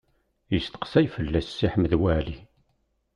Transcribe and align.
Yesteqsay 0.51 1.05
fell-as 1.15 1.47
Si 1.57 1.67
Ḥmed 1.73 1.93
Waɛli. 2.01 2.37